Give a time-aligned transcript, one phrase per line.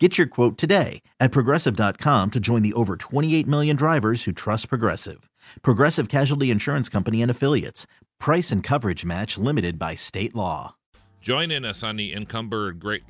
[0.00, 4.68] Get your quote today at progressive.com to join the over 28 million drivers who trust
[4.68, 5.30] Progressive.
[5.62, 7.86] Progressive Casualty Insurance Company and Affiliates.
[8.18, 10.74] Price and coverage match limited by state law.
[11.20, 13.04] Joining us on the encumbered Great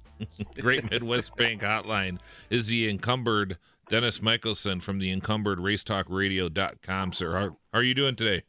[0.60, 2.18] Great Midwest Bank Hotline
[2.50, 7.12] is the encumbered Dennis Michelson from the encumbered racetalkradio.com.
[7.14, 8.44] Sir, how, how are you doing today?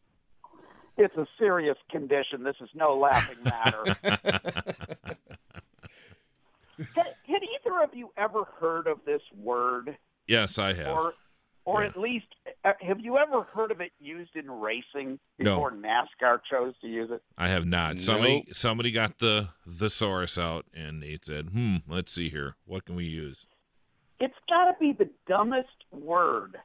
[0.98, 2.44] It's a serious condition.
[2.44, 3.96] This is no laughing matter.
[6.96, 9.98] had, had either of you ever heard of this word?
[10.28, 10.88] Yes, I have.
[10.96, 11.14] Or,
[11.66, 11.90] or Yeah.
[11.90, 12.28] at least,
[12.64, 17.10] uh, have you ever heard of it used in racing before NASCAR chose to use
[17.12, 17.22] it?
[17.38, 18.00] I have not.
[18.00, 22.56] Somebody somebody got the thesaurus out and they said, "Hmm, let's see here.
[22.66, 23.46] What can we use?"
[24.20, 26.58] It's got to be the dumbest word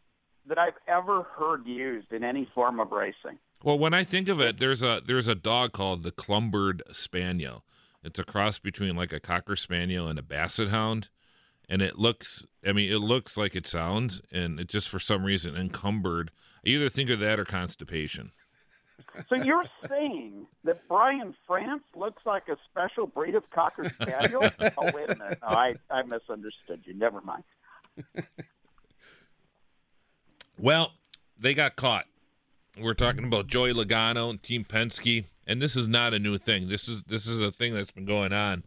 [0.47, 3.39] that I've ever heard used in any form of racing.
[3.63, 7.65] Well, when I think of it, there's a there's a dog called the Clumbered Spaniel.
[8.05, 11.09] It's a cross between like a cocker spaniel and a basset hound,
[11.69, 12.45] and it looks.
[12.67, 16.31] I mean, it looks like it sounds, and it just for some reason encumbered.
[16.65, 18.33] I either think of that or constipation.
[19.29, 24.43] So you're saying that Brian France looks like a special breed of Cocker Spaniel?
[24.79, 25.39] oh, wait a minute.
[25.43, 26.95] No, I, I misunderstood you.
[26.95, 27.45] Never mind.
[30.59, 30.93] Well,
[31.39, 32.07] they got caught.
[32.81, 36.69] We're talking about Joey Logano and Team Penske, and this is not a new thing.
[36.69, 38.65] This is this is a thing that's been going on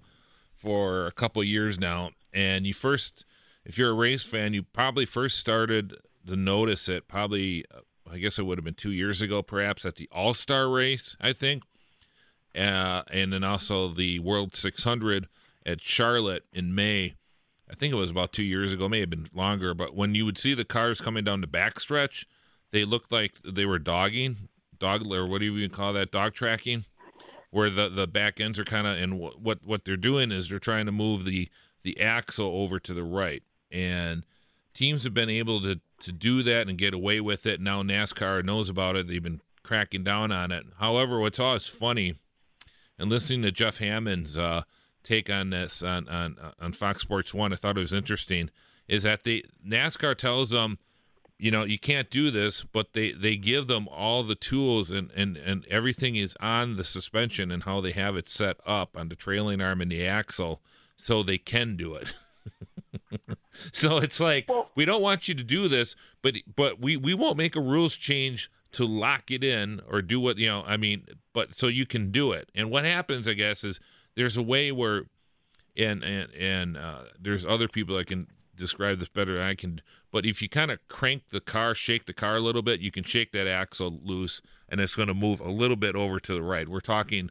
[0.56, 2.12] for a couple years now.
[2.34, 3.26] And you first,
[3.66, 7.08] if you're a race fan, you probably first started to notice it.
[7.08, 7.80] Probably, uh,
[8.12, 11.16] I guess it would have been two years ago, perhaps at the All Star race,
[11.22, 11.64] I think,
[12.56, 15.28] uh, and then also the World 600
[15.66, 17.16] at Charlotte in May.
[17.70, 20.24] I think it was about two years ago, may have been longer, but when you
[20.24, 22.24] would see the cars coming down the backstretch,
[22.72, 24.48] they looked like they were dogging,
[24.80, 26.86] dog or what do you call that, dog tracking,
[27.52, 30.50] where the, the back ends are kind of, and what, what what they're doing is
[30.50, 31.50] they're trying to move the
[31.84, 34.26] the axle over to the right, and
[34.74, 37.60] teams have been able to to do that and get away with it.
[37.60, 40.66] Now NASCAR knows about it; they've been cracking down on it.
[40.80, 42.16] However, what's always funny,
[42.98, 44.64] and listening to Jeff Hammond's uh,
[45.04, 48.50] take on this on, on on Fox Sports One, I thought it was interesting.
[48.88, 50.78] Is that the NASCAR tells them,
[51.40, 55.12] you know, you can't do this, but they they give them all the tools and
[55.12, 59.10] and and everything is on the suspension and how they have it set up on
[59.10, 60.62] the trailing arm and the axle,
[60.96, 62.14] so they can do it.
[63.72, 67.38] so it's like we don't want you to do this, but but we we won't
[67.38, 70.64] make a rules change to lock it in or do what you know.
[70.66, 72.50] I mean, but so you can do it.
[72.56, 73.80] And what happens, I guess, is
[74.16, 75.04] there's a way where,
[75.76, 78.28] and and and uh, there's other people that can
[78.58, 79.82] describe this better than I can.
[80.12, 82.92] But if you kind of crank the car, shake the car a little bit, you
[82.92, 86.34] can shake that axle loose, and it's going to move a little bit over to
[86.34, 86.68] the right.
[86.68, 87.30] We're talking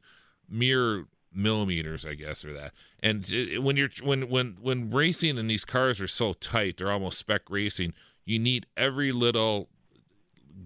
[0.49, 1.07] mere
[1.37, 2.73] millimeters, I guess, or that.
[3.01, 3.27] And
[3.63, 7.43] when you're when when when racing and these cars are so tight, they're almost spec
[7.51, 7.93] racing.
[8.25, 9.69] You need every little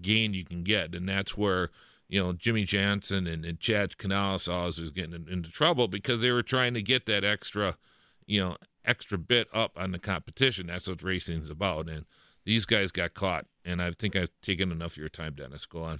[0.01, 1.69] gain you can get, and that's where
[2.07, 6.31] you know Jimmie Johnson and, and Chad Knaus was getting in- into trouble because they
[6.31, 7.77] were trying to get that extra,
[8.25, 10.67] you know, extra bit up on the competition.
[10.67, 12.05] That's what racing's about, and
[12.45, 13.45] these guys got caught.
[13.63, 15.65] And I think I've taken enough of your time, Dennis.
[15.65, 15.99] Go on.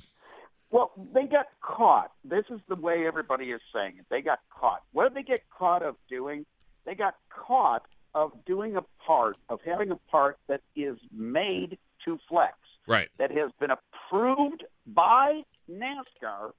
[0.72, 2.12] Well, they got caught.
[2.24, 4.06] This is the way everybody is saying it.
[4.10, 4.84] They got caught.
[4.94, 6.46] What did they get caught of doing?
[6.86, 7.84] They got caught
[8.16, 12.54] of doing a part, of having a part that is made to flex,
[12.88, 13.10] Right.
[13.20, 16.52] that has been approved by NASCAR.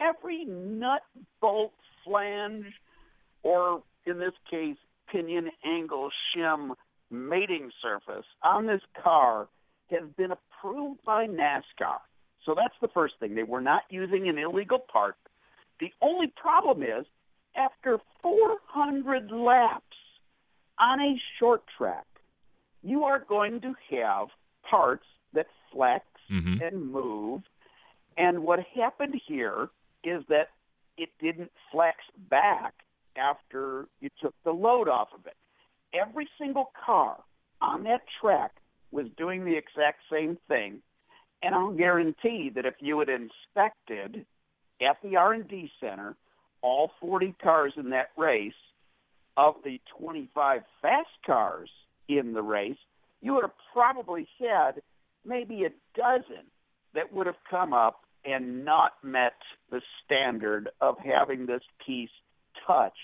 [0.00, 1.02] Every nut,
[1.40, 1.72] bolt,
[2.04, 2.66] flange,
[3.42, 4.76] or in this case,
[5.10, 6.74] pinion angle shim
[7.10, 9.48] mating surface on this car
[9.90, 11.98] has been approved by NASCAR.
[12.44, 13.34] So that's the first thing.
[13.34, 15.16] They were not using an illegal part.
[15.80, 17.06] The only problem is
[17.56, 19.96] after 400 laps
[20.78, 22.06] on a short track,
[22.82, 24.28] you are going to have
[24.62, 26.60] parts that flex Mhm.
[26.62, 27.42] and move.
[28.16, 29.68] And what happened here
[30.04, 30.50] is that
[30.96, 32.74] it didn't flex back
[33.20, 35.36] after you took the load off of it.
[35.92, 37.16] Every single car
[37.60, 38.52] on that track
[38.90, 40.82] was doing the exact same thing.
[41.42, 44.26] And I'll guarantee that if you had inspected
[44.80, 46.16] at the R&D center
[46.62, 48.52] all 40 cars in that race,
[49.36, 51.70] of the 25 fast cars
[52.08, 52.76] in the race,
[53.22, 54.82] you would have probably had
[55.24, 56.44] maybe a dozen
[56.94, 59.36] that would have come up and not met
[59.70, 62.10] the standard of having this piece
[62.66, 62.96] touch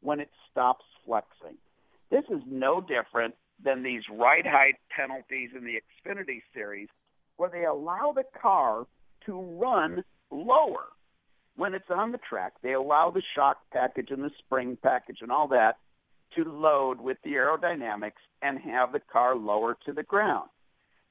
[0.00, 1.56] when it stops flexing.
[2.10, 6.88] This is no different than these ride height penalties in the Xfinity series
[7.36, 8.86] where they allow the car
[9.26, 10.86] to run lower
[11.56, 12.54] when it's on the track.
[12.62, 15.76] They allow the shock package and the spring package and all that
[16.36, 20.48] to load with the aerodynamics and have the car lower to the ground.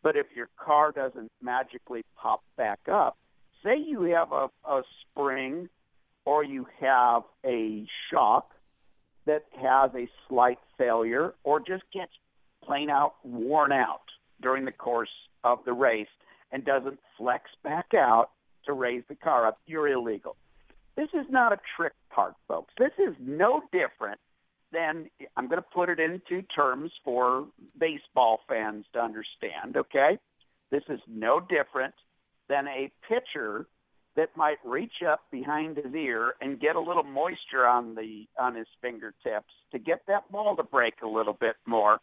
[0.04, 3.18] But if your car doesn't magically pop back up,
[3.64, 5.70] say you have a, a spring
[6.26, 8.52] or you have a shock
[9.26, 12.12] that has a slight failure or just gets
[12.64, 14.02] plain out worn out
[14.42, 15.10] during the course
[15.44, 16.08] of the race
[16.52, 18.30] and doesn't flex back out
[18.66, 20.36] to raise the car up, you're illegal.
[20.96, 22.74] This is not a trick part, folks.
[22.78, 24.20] This is no different
[24.72, 27.48] than I'm going to put it into terms for
[27.80, 30.18] baseball fans to understand, okay?
[30.70, 31.94] This is no different
[32.48, 33.66] than a pitcher
[34.16, 38.56] that might reach up behind his ear and get a little moisture on the on
[38.56, 42.00] his fingertips to get that ball to break a little bit more.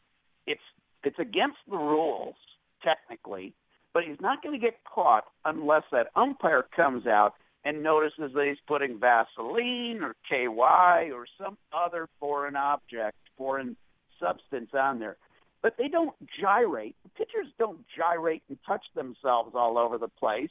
[0.46, 0.60] It's
[1.05, 2.37] it's against the rules
[2.82, 3.55] technically,
[3.93, 7.34] but he's not going to get caught unless that umpire comes out
[7.64, 13.76] and notices that he's putting Vaseline or KY or some other foreign object, foreign
[14.19, 15.16] substance on there.
[15.60, 16.94] But they don't gyrate.
[17.16, 20.50] Pitchers don't gyrate and touch themselves all over the place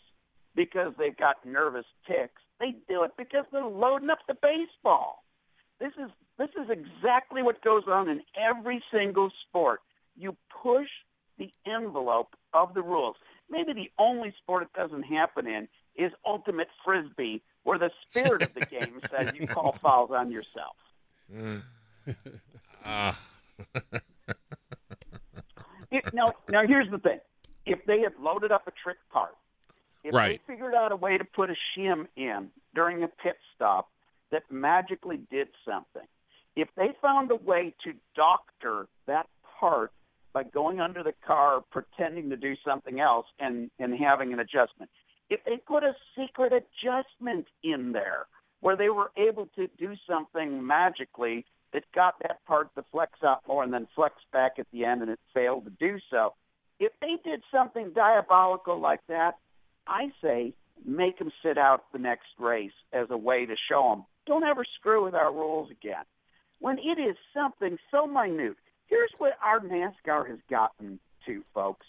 [0.58, 2.42] because they've got nervous ticks.
[2.60, 5.24] They do it because they're loading up the baseball.
[5.80, 6.10] This is
[6.40, 9.82] this is exactly what goes on in every single sport.
[10.18, 10.88] You push
[11.38, 13.16] the envelope of the rules.
[13.50, 18.54] Maybe the only sport it doesn't happen in is ultimate frisbee, where the spirit of
[18.56, 20.76] the game says you call fouls on yourself.
[22.86, 23.12] Uh.
[26.14, 27.20] now, now here's the thing:
[27.66, 29.36] if they had loaded up a trick part,
[30.08, 30.42] if right.
[30.48, 33.90] they figured out a way to put a shim in during a pit stop
[34.32, 36.08] that magically did something,
[36.56, 39.28] if they found a way to doctor that
[39.60, 39.92] part
[40.34, 44.90] by going under the car, pretending to do something else, and and having an adjustment,
[45.30, 48.28] if they put a secret adjustment in there
[48.62, 53.42] where they were able to do something magically that got that part to flex out
[53.48, 56.34] more and then flex back at the end and it failed to do so.
[56.80, 59.38] If they did something diabolical like that,
[59.88, 60.54] I say
[60.86, 64.66] make them sit out the next race as a way to show them don't ever
[64.78, 66.04] screw with our rules again.
[66.60, 68.58] When it is something so minute,
[68.88, 71.86] here's what our NASCAR has gotten to, folks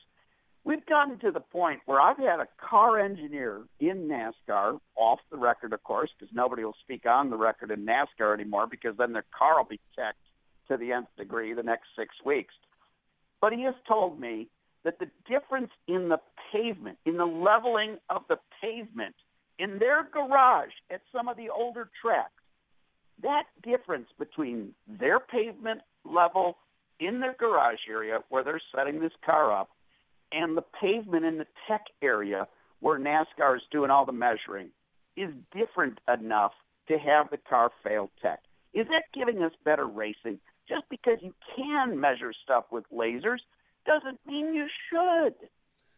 [0.69, 5.39] we've gotten to the point where I've had a car engineer in NASCAR, off the
[5.39, 9.15] record, of course, because nobody will speak on the record in NASCAR anymore because then
[9.15, 10.19] their car will be checked
[10.69, 12.53] to the nth degree the next six weeks.
[13.41, 14.49] But he has told me
[14.89, 16.19] that the difference in the
[16.51, 19.15] pavement, in the leveling of the pavement
[19.59, 22.33] in their garage at some of the older tracks,
[23.23, 26.57] that difference between their pavement level
[27.01, 29.69] in their garage area where they're setting this car up
[30.33, 32.49] and the pavement in the tech area
[32.81, 34.69] where NASCAR is doing all the measuring
[35.19, 36.53] is different enough
[36.87, 38.41] to have the car fail tech.
[38.73, 40.39] Is that giving us better racing?
[40.67, 43.41] Just because you can measure stuff with lasers
[43.87, 45.35] doesn't mean you should.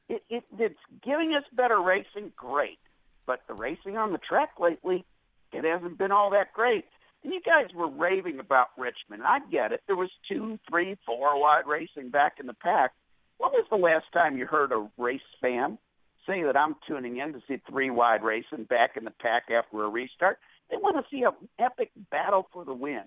[0.09, 2.79] It, it, it's giving us better racing, great.
[3.27, 5.05] But the racing on the track lately,
[5.53, 6.85] it hasn't been all that great.
[7.23, 9.23] And you guys were raving about Richmond.
[9.25, 9.83] I get it.
[9.87, 12.93] There was two, three, four wide racing back in the pack.
[13.39, 15.79] When was the last time you heard a race fan
[16.27, 19.85] say that I'm tuning in to see three wide racing back in the pack after
[19.85, 20.39] a restart?
[20.71, 23.05] They want to see an epic battle for the win.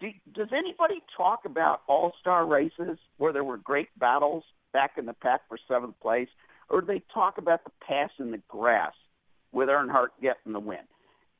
[0.00, 5.06] Do, does anybody talk about all star races where there were great battles back in
[5.06, 6.28] the pack for seventh place?
[6.68, 8.94] Or do they talk about the pass in the grass
[9.52, 10.78] with Earnhardt getting the win?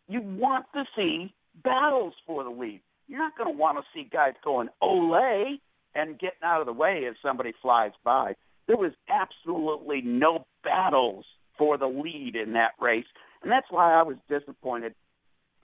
[0.08, 1.32] You want to see
[1.62, 2.80] battles for the lead.
[3.08, 5.58] You're not going to want to see guys going, Olay,
[5.94, 8.34] and getting out of the way as somebody flies by.
[8.66, 11.25] There was absolutely no battles
[11.58, 13.04] for the lead in that race,
[13.42, 14.94] and that's why I was disappointed.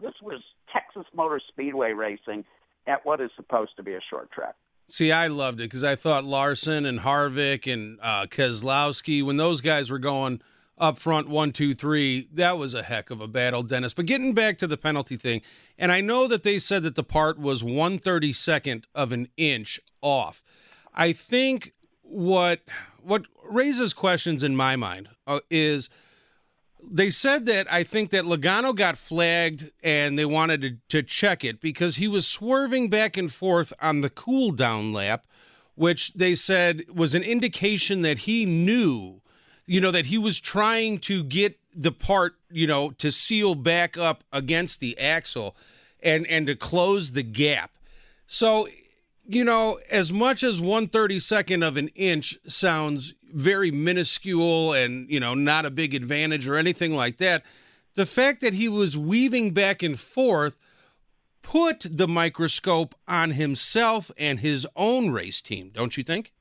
[0.00, 0.42] This was
[0.72, 2.44] Texas Motor Speedway racing
[2.90, 4.54] at what is supposed to be a short track.
[4.88, 9.60] See, I loved it because I thought Larson and Harvick and uh, Keselowski, when those
[9.60, 10.40] guys were going–
[10.80, 12.26] up front, one, two, three.
[12.32, 13.92] That was a heck of a battle, Dennis.
[13.92, 15.42] But getting back to the penalty thing,
[15.78, 19.28] and I know that they said that the part was one thirty second of an
[19.36, 20.42] inch off.
[20.94, 22.62] I think what
[23.02, 25.90] what raises questions in my mind uh, is
[26.88, 31.44] they said that I think that Logano got flagged and they wanted to, to check
[31.44, 35.26] it because he was swerving back and forth on the cool down lap,
[35.74, 39.20] which they said was an indication that he knew
[39.70, 43.96] you know, that he was trying to get the part, you know, to seal back
[43.96, 45.54] up against the axle
[46.02, 47.70] and and to close the gap.
[48.26, 48.66] So,
[49.34, 55.08] you know, as much as one thirty second of an inch sounds very minuscule and
[55.08, 57.44] you know not a big advantage or anything like that,
[57.94, 60.56] the fact that he was weaving back and forth
[61.42, 66.32] put the microscope on himself and his own race team, don't you think?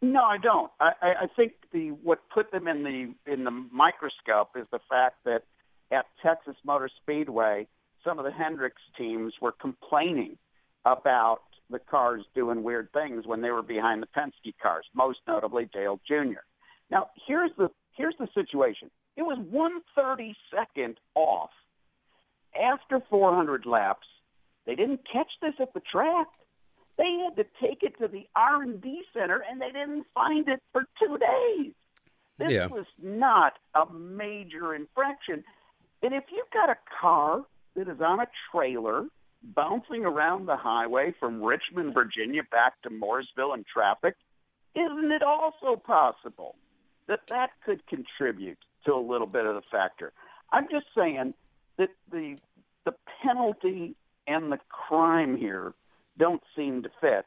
[0.00, 0.70] No, I don't.
[0.80, 5.16] I, I think the what put them in the in the microscope is the fact
[5.24, 5.44] that
[5.90, 7.66] at Texas Motor Speedway,
[8.04, 10.36] some of the Hendricks teams were complaining
[10.84, 11.40] about
[11.74, 16.00] the cars doing weird things when they were behind the Penske cars, most notably Dale
[16.06, 16.40] Jr.
[16.88, 18.90] Now, here's the here's the situation.
[19.16, 21.50] It was one thirty second off
[22.58, 24.06] after 400 laps.
[24.64, 26.28] They didn't catch this at the track.
[26.96, 30.86] They had to take it to the R&D center, and they didn't find it for
[31.00, 31.74] two days.
[32.38, 32.66] This Yeah.
[32.68, 35.42] was not a major infraction.
[36.02, 39.08] And if you've got a car that is on a trailer
[39.54, 44.14] bouncing around the highway from Richmond, Virginia, back to Mooresville in traffic,
[44.74, 46.56] isn't it also possible
[47.06, 50.12] that that could contribute to a little bit of the factor?
[50.52, 51.34] I'm just saying
[51.78, 52.36] that the
[52.84, 53.96] the penalty
[54.26, 55.72] and the crime here
[56.18, 57.24] don't seem to fit.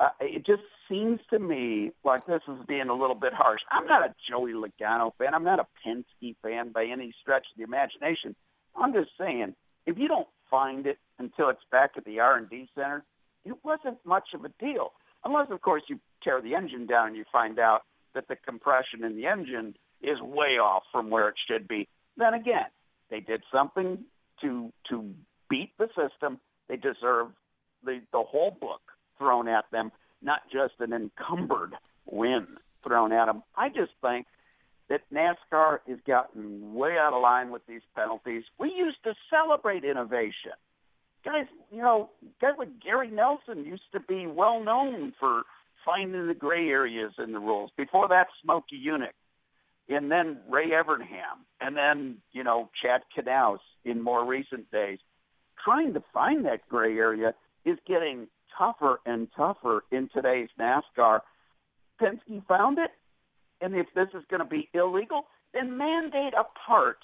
[0.00, 3.60] Uh, it just seems to me like this is being a little bit harsh.
[3.70, 5.34] I'm not a Joey Logano fan.
[5.34, 8.34] I'm not a Penske fan by any stretch of the imagination.
[8.76, 9.54] I'm just saying,
[9.86, 13.04] if you don't find it until it's back at the R&D center,
[13.44, 14.92] it wasn't much of a deal.
[15.24, 17.82] Unless, of course, you tear the engine down and you find out
[18.14, 21.88] that the compression in the engine is way off from where it should be.
[22.16, 22.66] Then again,
[23.10, 24.04] they did something
[24.40, 25.14] to to
[25.48, 26.38] beat the system.
[26.68, 27.28] They deserve
[27.84, 28.80] the the whole book
[29.18, 31.74] thrown at them, not just an encumbered
[32.10, 32.46] win
[32.84, 33.42] thrown at them.
[33.56, 34.26] I just think
[34.88, 38.44] that NASCAR has gotten way out of line with these penalties.
[38.58, 40.52] We used to celebrate innovation.
[41.24, 42.10] Guys, you know,
[42.40, 45.42] guys like Gary Nelson used to be well known for
[45.84, 47.70] finding the gray areas in the rules.
[47.76, 49.14] Before that, Smokey Yunick
[49.88, 54.98] and then Ray Evernham, and then you know Chad Knaus in more recent days.
[55.62, 57.34] Trying to find that gray area
[57.64, 61.20] is getting tougher and tougher in today's NASCAR.
[62.00, 62.90] Penske found it,
[63.62, 65.22] and if this is going to be illegal,
[65.54, 66.98] then mandate a part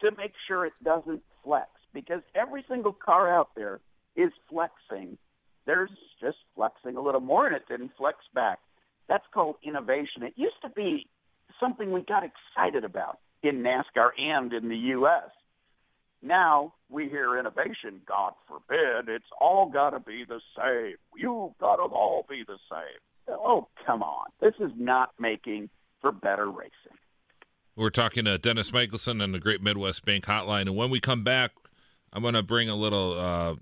[0.00, 3.80] to make sure it doesn't flex, because every single car out there
[4.14, 5.18] is flexing.
[5.66, 8.58] There's just flexing a little more, and it didn't flex back.
[9.08, 10.22] That's called innovation.
[10.22, 11.06] It used to be
[11.60, 15.30] something we got excited about in NASCAR and in the U.S.
[16.22, 18.00] Now we hear innovation.
[18.06, 20.96] God forbid, it's all got to be the same.
[21.16, 23.00] You've got to all be the same.
[23.28, 24.28] Oh, come on.
[24.40, 25.68] This is not making
[26.06, 26.72] for better racing.
[27.74, 31.24] We're talking to Dennis Michelson on the Great Midwest Bank Hotline, and when we come
[31.24, 31.50] back,
[32.12, 33.56] I'm going to bring a little, uh,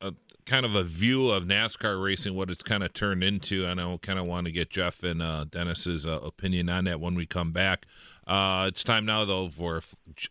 [0.00, 0.14] a
[0.46, 3.98] kind of a view of NASCAR racing, what it's kind of turned into, and I
[4.00, 7.26] kind of want to get Jeff and uh, Dennis's uh, opinion on that when we
[7.26, 7.86] come back.
[8.26, 9.82] Uh, it's time now, though, for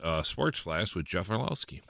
[0.03, 1.83] uh, Sports Flash with Jeff Orlowski.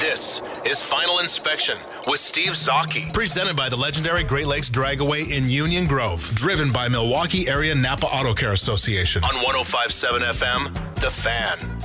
[0.00, 5.48] This is Final Inspection with Steve Zocchi, presented by the legendary Great Lakes Dragaway in
[5.48, 9.24] Union Grove, driven by Milwaukee Area Napa Auto Care Association.
[9.24, 11.77] On 1057 FM, The Fan.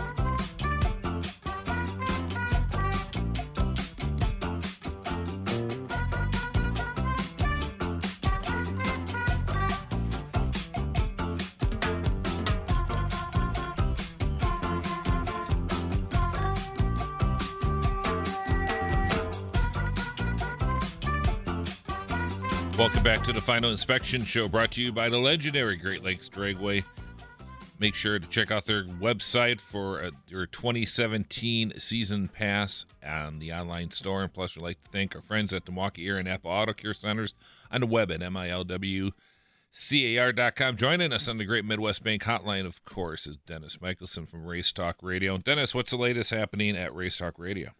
[23.04, 26.86] Back to the Final Inspection Show, brought to you by the legendary Great Lakes Dragway.
[27.78, 33.52] Make sure to check out their website for uh, their 2017 season pass on the
[33.52, 34.24] online store.
[34.24, 36.72] And plus, we'd like to thank our friends at the Milwaukee Area and Napa Auto
[36.72, 37.34] Care Centers
[37.70, 39.16] on the web at milwcar.com.
[40.78, 44.72] Joining us on the Great Midwest Bank Hotline, of course, is Dennis Michelson from Race
[44.72, 45.38] Talk Radio.
[45.38, 47.72] Dennis, what's the latest happening at Race Talk Radio?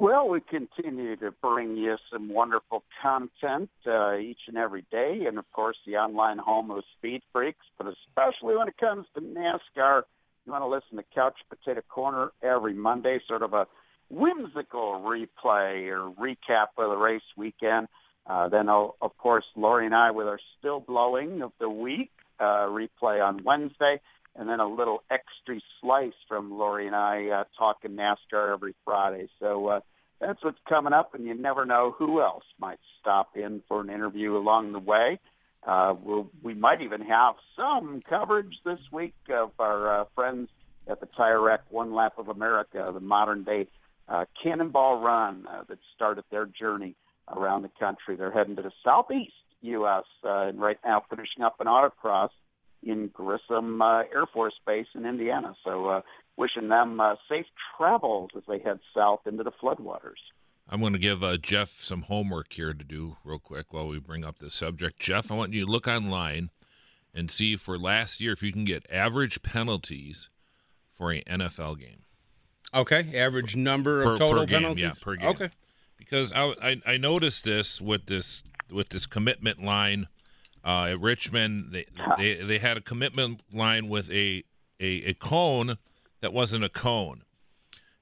[0.00, 5.38] Well, we continue to bring you some wonderful content uh, each and every day, and
[5.38, 7.66] of course, the online home of Speed Freaks.
[7.76, 10.04] But especially when it comes to NASCAR,
[10.46, 13.66] you want to listen to Couch Potato Corner every Monday, sort of a
[14.08, 17.86] whimsical replay or recap of the race weekend.
[18.26, 22.68] Uh, then, of course, Lori and I with our still blowing of the week uh,
[22.70, 24.00] replay on Wednesday,
[24.36, 29.28] and then a little extra slice from Lori and I uh, talking NASCAR every Friday.
[29.38, 29.80] So uh,
[30.20, 33.90] that's what's coming up, and you never know who else might stop in for an
[33.90, 35.18] interview along the way.
[35.66, 40.48] Uh, we'll, we might even have some coverage this week of our uh, friends
[40.88, 43.68] at the Tire Rack One Lap of America, the modern day
[44.08, 46.96] uh, Cannonball Run uh, that started their journey
[47.28, 48.16] around the country.
[48.16, 49.32] They're heading to the southeast
[49.62, 50.04] U.S.
[50.24, 52.30] Uh, and right now finishing up an autocross
[52.82, 55.54] in Grissom uh, Air Force Base in Indiana.
[55.64, 56.00] So uh,
[56.36, 57.46] wishing them uh, safe
[57.76, 60.20] travels as they head south into the floodwaters.
[60.68, 63.98] I'm going to give uh, Jeff some homework here to do real quick while we
[63.98, 65.00] bring up this subject.
[65.00, 66.50] Jeff, I want you to look online
[67.12, 70.30] and see for last year if you can get average penalties
[70.92, 72.04] for an NFL game.
[72.72, 74.82] Okay, average number Per- of total per game, penalties.
[74.82, 75.28] yeah, per game.
[75.30, 75.50] Okay,
[75.96, 80.06] because I, I I noticed this with this with this commitment line
[80.64, 81.72] uh, at Richmond.
[81.72, 81.86] They,
[82.18, 84.44] they they had a commitment line with a,
[84.78, 85.78] a a cone
[86.20, 87.22] that wasn't a cone,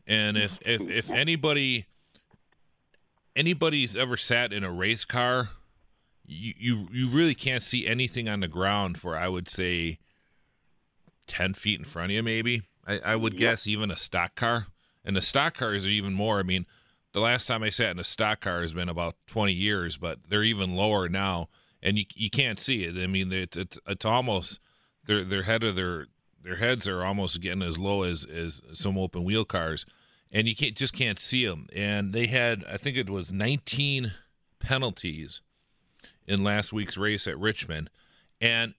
[0.07, 1.87] and if if if anybody
[3.37, 5.51] anybody's ever sat in a race car,
[6.27, 9.99] you you you really can't see anything on the ground for I would say
[11.27, 12.63] ten feet in front of you, maybe.
[12.87, 14.69] I, I would guess even a stock car,
[15.05, 16.39] and the stock cars are even more.
[16.39, 16.65] I mean,
[17.13, 20.19] the last time I sat in a stock car has been about 20 years, but
[20.29, 21.49] they're even lower now,
[21.83, 22.97] and you you can't see it.
[23.03, 24.61] I mean, it's it's, it's almost
[25.05, 26.07] their their head of their
[26.43, 29.87] their heads are almost getting as low as as some open wheel cars,
[30.31, 31.67] and you can't just can't see them.
[31.75, 34.13] And they had I think it was 19
[34.61, 35.41] penalties
[36.27, 37.91] in last week's race at Richmond,
[38.41, 38.75] and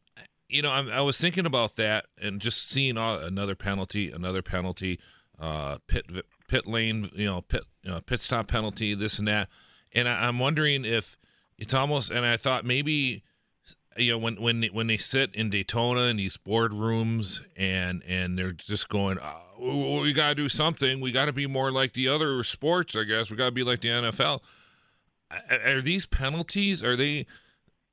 [0.48, 4.42] you know I, I was thinking about that and just seeing all, another penalty, another
[4.42, 5.00] penalty,
[5.40, 6.06] uh, pit
[6.48, 9.50] pit lane, you know, pit you know, pit stop penalty, this and that,
[9.94, 11.18] and I, I'm wondering if
[11.60, 12.12] it's almost.
[12.12, 13.24] And I thought maybe,
[13.98, 18.52] you know, when when when they sit in Daytona in these boardrooms and and they're
[18.52, 21.00] just going, oh, we got to do something.
[21.02, 23.30] We got to be more like the other sports, I guess.
[23.30, 24.42] We got to be like the NFL.
[25.52, 26.82] Are- these penalties?
[26.84, 27.28] Are they?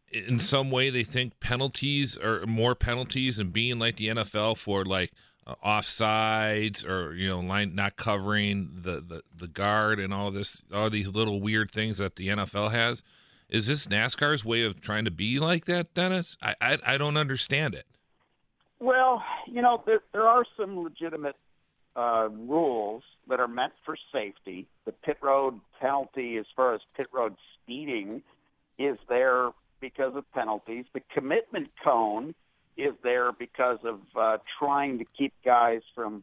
[0.08, 4.84] in some way they think penalties are more penalties and being like the NFL for
[4.84, 5.12] like
[5.46, 10.62] uh, offsides or you know line not covering the, the the guard and all this
[10.72, 13.02] all these little weird things that the NFL has
[13.48, 17.16] is this NASCAR's way of trying to be like that Dennis I I, I don't
[17.16, 17.86] understand it
[18.78, 21.36] Well, you know, there, there are some legitimate
[21.96, 24.66] uh, rules that are meant for safety.
[24.84, 28.22] The pit road penalty, as far as pit road speeding,
[28.78, 30.84] is there because of penalties.
[30.92, 32.34] The commitment cone
[32.76, 36.22] is there because of uh, trying to keep guys from,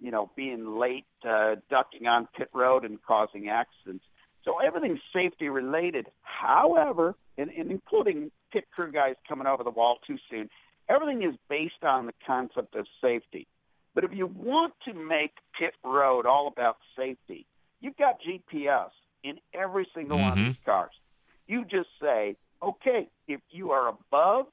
[0.00, 4.04] you know, being late, uh, ducking on pit road and causing accidents.
[4.44, 6.08] So everything's safety related.
[6.22, 10.50] However, and, and including pit crew guys coming over the wall too soon,
[10.88, 13.46] everything is based on the concept of safety.
[13.94, 17.46] But if you want to make pit road all about safety,
[17.80, 18.90] you've got GPS
[19.22, 20.48] in every single one of mm-hmm.
[20.48, 20.92] these cars.
[21.46, 24.46] You just say, okay, if you are above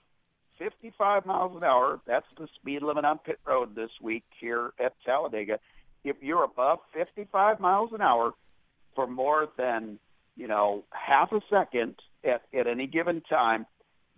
[0.59, 4.93] 55 miles an hour, that's the speed limit on pit road this week here at
[5.05, 5.59] Talladega.
[6.03, 8.33] If you're above 55 miles an hour
[8.95, 9.99] for more than,
[10.35, 13.65] you know, half a second at, at any given time,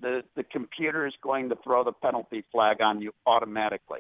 [0.01, 3.99] the, the computer is going to throw the penalty flag on you automatically.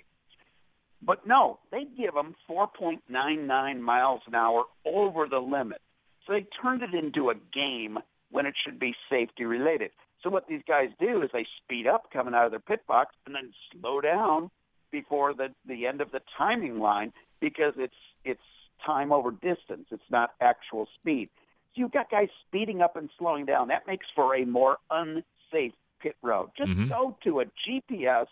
[1.05, 5.81] But no, they give them 4.99 miles an hour over the limit.
[6.25, 7.97] So they turned it into a game
[8.31, 9.91] when it should be safety related.
[10.23, 13.13] So what these guys do is they speed up coming out of their pit box
[13.25, 14.49] and then slow down
[14.91, 18.39] before the the end of the timing line because it's it's
[18.85, 19.87] time over distance.
[19.91, 21.29] It's not actual speed.
[21.73, 23.67] So you've got guys speeding up and slowing down.
[23.69, 26.51] That makes for a more unsafe pit road.
[26.57, 26.89] Just Mhm.
[26.89, 28.27] go to a GPS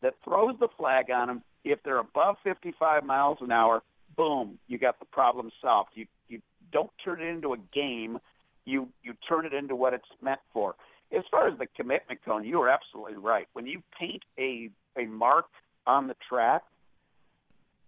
[0.00, 1.44] that throws the flag on them.
[1.64, 3.82] If they're above 55 miles an hour,
[4.16, 5.90] boom, you got the problem solved.
[5.94, 6.42] You you
[6.72, 8.20] don't turn it into a game.
[8.64, 10.76] You you turn it into what it's meant for.
[11.12, 13.48] As far as the commitment cone, you are absolutely right.
[13.52, 15.46] When you paint a a mark
[15.86, 16.64] on the track,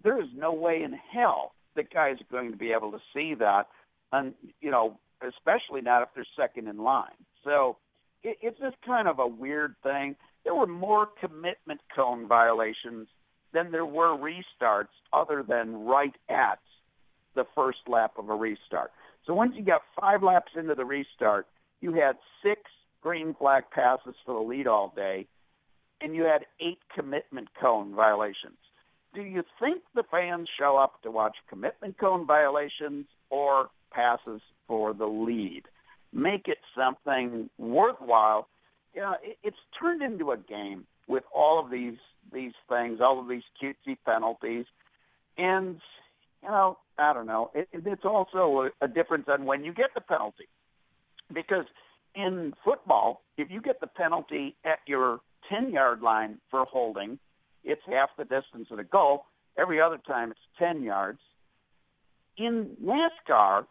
[0.02, 3.34] there is no way in hell that guys are going to be able to see
[3.38, 3.68] that,
[4.12, 7.18] and you know, especially not if they're second in line.
[7.44, 7.78] So
[8.22, 10.16] it, it's just kind of a weird thing.
[10.44, 13.08] There were more commitment cone violations
[13.52, 16.58] than there were restarts, other than right at
[17.34, 18.90] the first lap of a restart.
[19.26, 21.46] So once you got five laps into the restart,
[21.80, 22.60] you had six
[23.02, 25.26] green flag passes for the lead all day,
[26.00, 28.58] and you had eight commitment cone violations.
[29.18, 34.94] Do you think the fans show up to watch commitment cone violations or passes for
[34.94, 35.64] the lead?
[36.12, 38.46] Make it something worthwhile.
[38.94, 41.98] You know, it, it's turned into a game with all of these
[42.32, 44.66] these things, all of these cutesy penalties,
[45.36, 45.80] and
[46.44, 47.50] you know, I don't know.
[47.56, 50.46] It, it's also a, a difference on when you get the penalty,
[51.34, 51.64] because
[52.14, 55.18] in football, if you get the penalty at your
[55.50, 57.18] 10 yard line for holding,
[57.64, 59.24] it's half the distance of the goal.
[59.56, 61.18] Every other time it's 10 yards.
[62.36, 63.66] In NASCAR,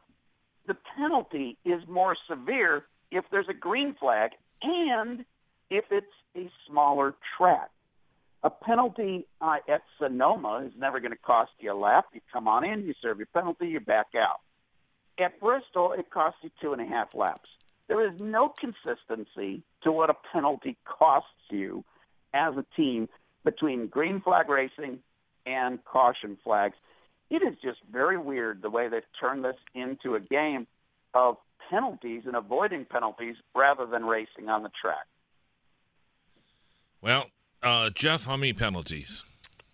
[0.68, 5.24] the penalty is more severe if there's a green flag and
[5.70, 7.70] if it's a smaller track.
[8.44, 12.06] A penalty uh, at Sonoma is never going to cost you a lap.
[12.14, 14.40] You come on in, you serve your penalty, you back out.
[15.20, 17.50] At Bristol, it costs you two and a half laps.
[17.88, 21.84] There is no consistency to what a penalty costs you
[22.34, 23.08] as a team
[23.48, 25.00] between green flag racing
[25.46, 26.76] and caution flags.
[27.30, 30.68] It is just very weird the way they've turned this into a game
[31.14, 31.38] of
[31.70, 35.06] penalties and avoiding penalties rather than racing on the track.
[37.02, 37.28] Well,
[37.64, 39.24] uh, Jeff, how many penalties?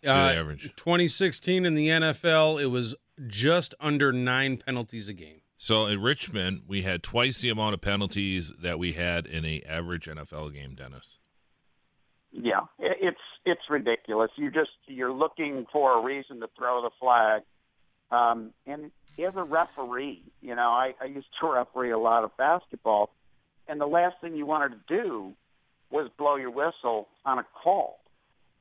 [0.03, 0.75] do Uh, average?
[0.75, 2.93] 2016 in the NFL, it was
[3.25, 5.41] just under nine penalties a game.
[5.57, 9.63] So in Richmond, we had twice the amount of penalties that we had in a
[9.67, 11.17] average NFL game, Dennis.
[12.31, 14.31] Yeah, it's it's ridiculous.
[14.35, 17.41] You just you're looking for a reason to throw the flag,
[18.11, 22.35] um, and as a referee, you know, I, I used to referee a lot of
[22.37, 23.09] basketball,
[23.67, 25.33] and the last thing you wanted to do
[25.91, 27.99] was blow your whistle on a call.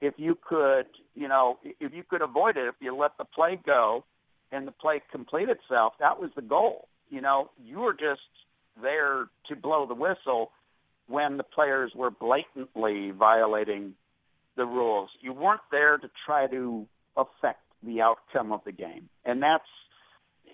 [0.01, 3.59] If you could, you know, if you could avoid it, if you let the play
[3.65, 4.05] go
[4.51, 6.89] and the play complete itself, that was the goal.
[7.09, 8.21] You know, you were just
[8.83, 10.51] there to blow the whistle
[11.07, 13.95] when the players were blatantly violating
[14.57, 15.11] the rules.
[15.21, 16.87] You weren't there to try to
[17.17, 19.09] affect the outcome of the game.
[19.25, 19.65] And that's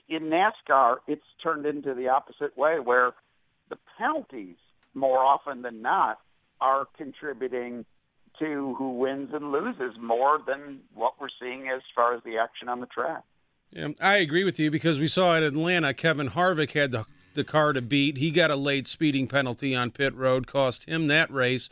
[0.09, 3.13] in NASCAR, it's turned into the opposite way where
[3.69, 4.57] the penalties
[4.95, 6.19] more often than not
[6.61, 7.85] are contributing
[8.39, 12.69] to who wins and loses more than what we're seeing as far as the action
[12.69, 13.23] on the track.
[13.71, 17.45] Yeah, I agree with you because we saw at Atlanta, Kevin Harvick had the the
[17.45, 18.17] car to beat.
[18.17, 21.69] He got a late speeding penalty on pit road, cost him that race.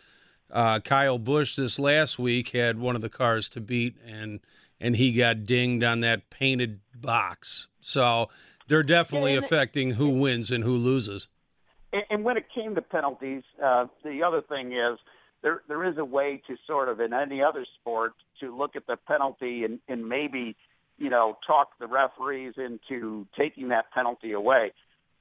[0.50, 4.40] Uh, Kyle Busch this last week had one of the cars to beat, and
[4.80, 7.68] and he got dinged on that painted box.
[7.80, 8.28] So
[8.68, 11.28] they're definitely Yeah, affecting who wins and who loses.
[11.92, 14.98] And, and when it came to penalties, uh, the other thing is
[15.42, 18.86] there there is a way to sort of in any other sport to look at
[18.86, 20.56] the penalty and, and maybe
[20.98, 24.72] you know talk the referees into taking that penalty away.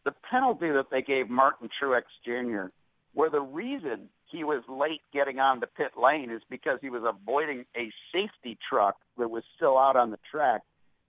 [0.03, 2.71] The penalty that they gave Martin Truex Jr.
[3.13, 7.03] where the reason he was late getting on the pit lane is because he was
[7.05, 10.61] avoiding a safety truck that was still out on the track.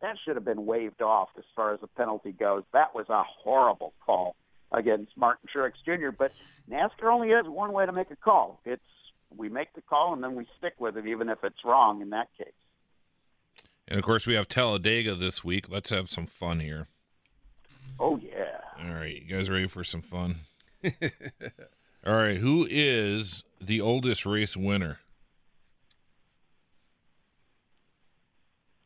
[0.02, 2.64] That should have been waved off as far as the penalty goes.
[2.72, 4.37] That was a horrible call
[4.70, 6.11] against Martin Truex Jr.
[6.16, 6.33] But
[6.70, 8.61] NASCAR only has one way to make a call.
[8.64, 8.83] It's
[9.35, 12.11] we make the call and then we stick with it, even if it's wrong in
[12.11, 12.48] that case.
[13.88, 15.68] And of course, we have Talladega this week.
[15.70, 16.88] Let's have some fun here.
[17.98, 18.61] Oh yeah.
[18.85, 20.40] All right, you guys ready for some fun?
[22.07, 25.01] All right, who is the oldest race winner?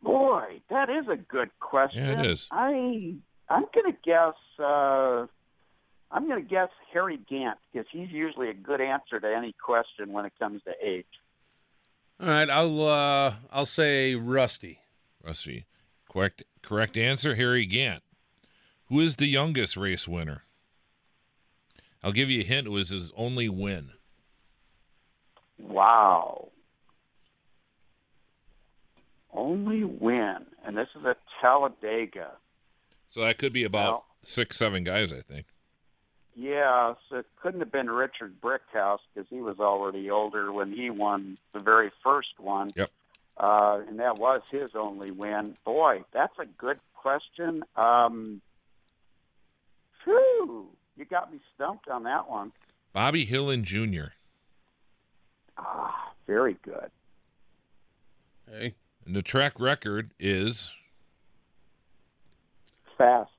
[0.03, 2.03] Boy, that is a good question.
[2.03, 2.49] Yeah, it is.
[2.51, 3.17] I
[3.51, 5.27] I'm gonna guess uh
[6.11, 10.25] I'm gonna guess Harry Gant because he's usually a good answer to any question when
[10.25, 11.05] it comes to age.
[12.19, 14.79] All right, I'll uh, I'll say Rusty.
[15.23, 15.67] Rusty.
[16.11, 18.03] Correct correct answer, Harry Gant.
[18.87, 20.45] Who is the youngest race winner?
[22.03, 22.67] I'll give you a hint.
[22.67, 23.91] It was his only win.
[25.59, 26.49] Wow.
[29.33, 32.33] Only win, and this is at Talladega.
[33.07, 35.47] So that could be about Well- six, seven guys, I think.
[36.35, 40.89] Yeah, so it couldn't have been Richard Brickhouse because he was already older when he
[40.89, 42.73] won the very first one.
[42.77, 42.91] Yep.
[43.37, 45.57] Uh, and that was his only win.
[45.65, 47.63] Boy, that's a good question.
[47.77, 48.41] Um,
[50.05, 50.69] phew,
[51.01, 52.53] you got me stumped on that one.
[52.93, 54.13] Bobby Hillin Jr.
[55.57, 56.91] Ah, very good.
[58.49, 58.75] Hey,
[59.07, 60.73] And the track record is
[62.99, 63.31] Fast.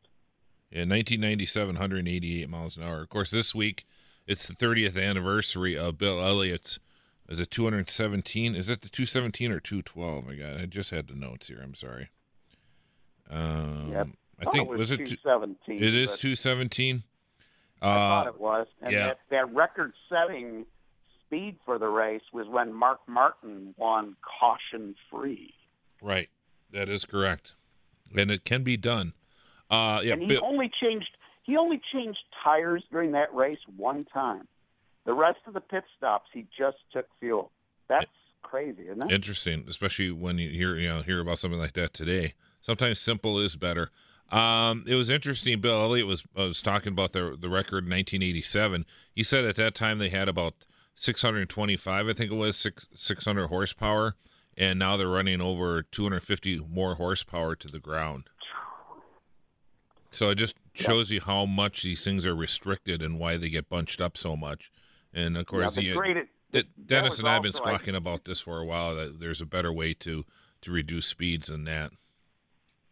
[0.71, 3.01] in 1997, 188 miles an hour.
[3.01, 3.85] Of course, this week
[4.25, 6.79] it's the 30th anniversary of Bill Elliott's.
[7.29, 8.55] Is it 217?
[8.55, 10.27] Is it the 217 or 212?
[10.29, 10.61] I got.
[10.61, 11.59] I just had the notes here.
[11.63, 12.09] I'm sorry.
[13.29, 14.07] Um, Yep.
[14.39, 14.97] I Thought think it was, was it?
[14.97, 15.77] two- 217.
[15.77, 17.03] It is but 217.
[17.81, 18.67] I thought Uh, it was.
[18.81, 19.07] And yeah.
[19.07, 20.65] that, that record setting
[21.25, 25.53] speed for the race was when Mark Martin won caution free.
[26.01, 26.29] right.
[26.73, 27.53] That is correct,
[28.15, 29.11] and it can be done.
[29.69, 30.13] Uh, yeah.
[30.13, 31.09] and he Bill, only changed
[31.43, 34.47] he only changed tires during that race one time.
[35.05, 37.51] The rest of the pit stops he just took fuel.
[37.89, 38.05] That's
[38.41, 39.11] crazy, isn't it?
[39.13, 42.35] Interesting, especially when you hear you know hear about something like that today.
[42.61, 43.89] Sometimes simple is better.
[44.31, 45.59] Um, it was interesting.
[45.59, 48.85] Bill Elliott was was talking about the the record in 1987.
[49.13, 50.65] He said at that time they had about
[50.95, 54.15] 625, I think it was six 600 horsepower,
[54.57, 58.29] and now they're running over 250 more horsepower to the ground.
[60.11, 63.69] So it just shows you how much these things are restricted and why they get
[63.69, 64.71] bunched up so much.
[65.13, 68.41] And of course, yeah, the great, D- Dennis and I have been talking about this
[68.41, 68.95] for a while.
[68.95, 70.25] That there's a better way to
[70.61, 71.91] to reduce speeds than that.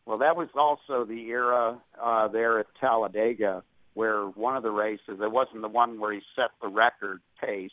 [0.09, 3.61] Well, that was also the era uh, there at Talladega
[3.93, 7.69] where one of the races, it wasn't the one where he set the record pace,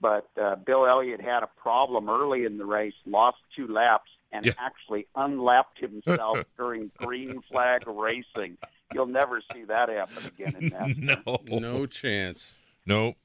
[0.00, 4.46] but uh, Bill Elliott had a problem early in the race, lost two laps, and
[4.46, 4.52] Yeah.
[4.60, 8.58] actually unlapped himself during green flag racing.
[8.94, 11.26] You'll never see that happen again in NASCAR.
[11.50, 12.54] no, No chance.
[12.86, 13.16] Nope.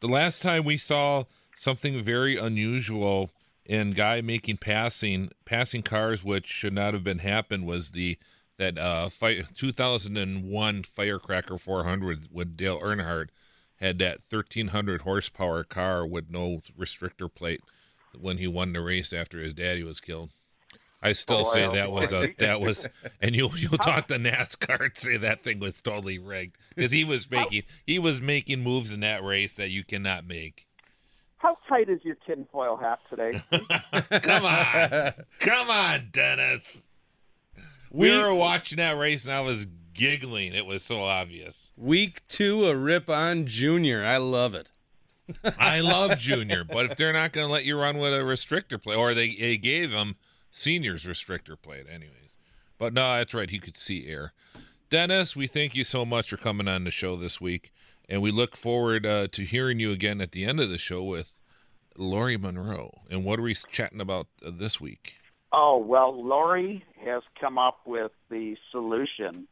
[0.00, 1.24] The last time we saw
[1.56, 3.30] something very unusual
[3.68, 8.18] in guy making passing passing cars, which should not have been happened, was the
[8.56, 13.28] that uh fi 2001 Firecracker 400 with Dale Earnhardt
[13.76, 17.60] had that 1300 horsepower car with no restrictor plate
[18.18, 20.30] when he won the race after his daddy was killed.
[21.00, 22.88] I still Boy, say oh that was a that was,
[23.20, 27.04] and you'll you'll talk to NASCAR and say that thing was totally rigged because he
[27.04, 30.67] was making he was making moves in that race that you cannot make.
[31.38, 33.40] How tight is your tinfoil hat today?
[34.22, 36.84] Come on, come on, Dennis.
[37.90, 40.54] We, We- were watching that race and I was giggling.
[40.54, 41.72] It was so obvious.
[41.76, 44.04] Week two, a rip on Junior.
[44.04, 44.70] I love it.
[45.58, 48.82] I love Junior, but if they're not going to let you run with a restrictor
[48.82, 50.16] plate, or they, they gave him
[50.50, 52.38] seniors restrictor plate, anyways.
[52.78, 53.50] But no, that's right.
[53.50, 54.32] He could see air.
[54.88, 57.72] Dennis, we thank you so much for coming on the show this week,
[58.08, 61.02] and we look forward uh, to hearing you again at the end of the show
[61.02, 61.38] with
[61.96, 63.02] Lori Monroe.
[63.10, 65.14] And what are we chatting about uh, this week?
[65.52, 69.46] Oh, well, Lori has come up with the solution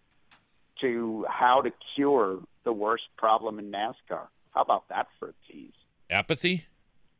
[0.81, 4.29] to how to cure the worst problem in NASCAR.
[4.51, 5.73] How about that for a tease?
[6.11, 6.64] Apathy?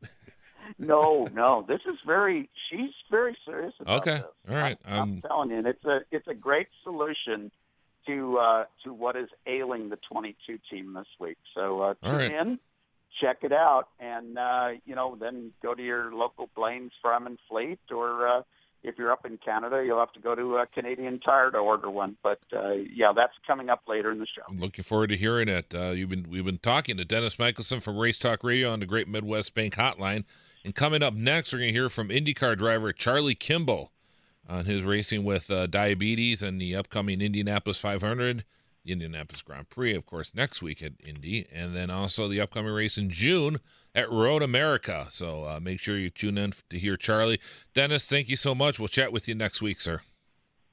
[0.81, 2.51] No, no, this is very.
[2.69, 4.25] She's very serious about Okay, this.
[4.51, 7.53] all right, I'm, I'm um, telling you, and it's a it's a great solution
[8.07, 11.39] to uh, to what is ailing the 22 team this week.
[11.55, 12.33] So uh, tune right.
[12.33, 12.59] in,
[13.21, 17.39] check it out, and uh, you know then go to your local Blain's Farm and
[17.49, 18.43] Fleet, or uh,
[18.83, 21.91] if you're up in Canada, you'll have to go to a Canadian Tire to order
[21.91, 22.17] one.
[22.23, 24.43] But uh, yeah, that's coming up later in the show.
[24.49, 25.75] I'm looking forward to hearing it.
[25.75, 28.87] Uh, you've been we've been talking to Dennis Michelson from Race Talk Radio on the
[28.87, 30.25] Great Midwest Bank Hotline,
[30.65, 33.93] and coming up next, we're going to hear from IndyCar driver Charlie Kimball
[34.49, 38.45] on his racing with uh, diabetes and the upcoming Indianapolis 500,
[38.85, 42.73] the Indianapolis Grand Prix, of course, next week at Indy, and then also the upcoming
[42.73, 43.59] race in June
[43.95, 45.07] at Road America.
[45.11, 47.41] So uh, make sure you tune in to hear Charlie.
[47.75, 48.79] Dennis, thank you so much.
[48.79, 50.03] We'll chat with you next week, sir.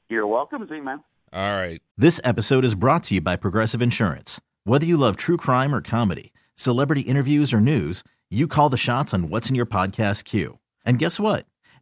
[0.09, 1.03] You're welcome, Z-Man.
[1.31, 1.81] All right.
[1.97, 4.39] This episode is brought to you by Progressive Insurance.
[4.65, 9.13] Whether you love true crime or comedy, celebrity interviews or news, you call the shots
[9.13, 10.59] on what's in your podcast queue.
[10.85, 11.47] And guess what?